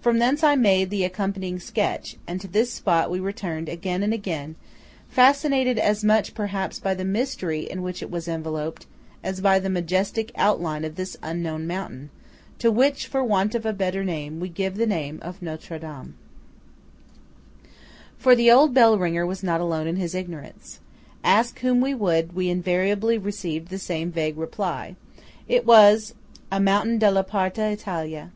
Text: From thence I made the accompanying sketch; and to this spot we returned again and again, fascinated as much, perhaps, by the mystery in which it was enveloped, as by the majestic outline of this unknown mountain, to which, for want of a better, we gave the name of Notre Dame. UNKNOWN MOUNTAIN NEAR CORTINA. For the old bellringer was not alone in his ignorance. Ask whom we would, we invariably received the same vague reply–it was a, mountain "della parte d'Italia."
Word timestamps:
From 0.00 0.18
thence 0.18 0.42
I 0.42 0.54
made 0.56 0.88
the 0.88 1.04
accompanying 1.04 1.60
sketch; 1.60 2.16
and 2.26 2.40
to 2.40 2.48
this 2.48 2.72
spot 2.72 3.10
we 3.10 3.20
returned 3.20 3.68
again 3.68 4.02
and 4.02 4.14
again, 4.14 4.54
fascinated 5.10 5.78
as 5.78 6.02
much, 6.02 6.32
perhaps, 6.32 6.78
by 6.78 6.94
the 6.94 7.04
mystery 7.04 7.64
in 7.70 7.82
which 7.82 8.00
it 8.02 8.10
was 8.10 8.26
enveloped, 8.26 8.86
as 9.22 9.42
by 9.42 9.58
the 9.58 9.68
majestic 9.68 10.32
outline 10.36 10.86
of 10.86 10.94
this 10.96 11.18
unknown 11.22 11.66
mountain, 11.66 12.08
to 12.60 12.70
which, 12.72 13.06
for 13.06 13.22
want 13.22 13.54
of 13.54 13.66
a 13.66 13.74
better, 13.74 14.02
we 14.38 14.48
gave 14.48 14.76
the 14.78 14.86
name 14.86 15.18
of 15.20 15.42
Notre 15.42 15.78
Dame. 15.78 15.90
UNKNOWN 15.90 15.92
MOUNTAIN 15.92 16.14
NEAR 17.62 17.68
CORTINA. 17.68 17.74
For 18.16 18.34
the 18.34 18.50
old 18.50 18.72
bellringer 18.72 19.26
was 19.26 19.42
not 19.42 19.60
alone 19.60 19.86
in 19.86 19.96
his 19.96 20.14
ignorance. 20.14 20.80
Ask 21.22 21.58
whom 21.58 21.82
we 21.82 21.92
would, 21.92 22.34
we 22.34 22.48
invariably 22.48 23.18
received 23.18 23.68
the 23.68 23.78
same 23.78 24.10
vague 24.10 24.38
reply–it 24.38 25.66
was 25.66 26.14
a, 26.50 26.58
mountain 26.58 26.96
"della 26.96 27.22
parte 27.22 27.56
d'Italia." 27.56 28.30